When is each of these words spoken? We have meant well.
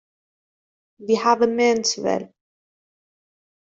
We 0.97 1.13
have 1.13 1.47
meant 1.47 1.93
well. 1.99 2.33